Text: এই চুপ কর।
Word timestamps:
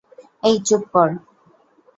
এই 0.43 0.55
চুপ 0.67 0.81
কর। 0.93 1.09